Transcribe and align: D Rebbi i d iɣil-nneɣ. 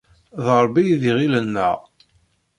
D 0.43 0.45
Rebbi 0.63 0.81
i 0.87 0.95
d 1.01 1.03
iɣil-nneɣ. 1.11 1.77